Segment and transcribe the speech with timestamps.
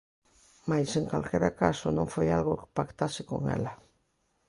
[0.69, 3.71] Mais, en calquera caso, non foi algo que pactase con ela.